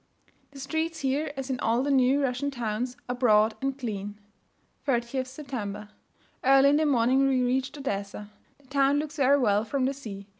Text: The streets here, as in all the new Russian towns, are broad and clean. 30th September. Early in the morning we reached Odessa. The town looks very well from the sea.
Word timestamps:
The 0.49 0.59
streets 0.59 1.01
here, 1.01 1.31
as 1.37 1.51
in 1.51 1.59
all 1.59 1.83
the 1.83 1.91
new 1.91 2.23
Russian 2.23 2.49
towns, 2.49 2.97
are 3.07 3.13
broad 3.13 3.53
and 3.61 3.77
clean. 3.77 4.17
30th 4.87 5.27
September. 5.27 5.89
Early 6.43 6.69
in 6.69 6.77
the 6.77 6.87
morning 6.87 7.27
we 7.27 7.43
reached 7.43 7.77
Odessa. 7.77 8.31
The 8.57 8.65
town 8.65 8.97
looks 8.97 9.17
very 9.17 9.37
well 9.37 9.63
from 9.63 9.85
the 9.85 9.93
sea. 9.93 10.25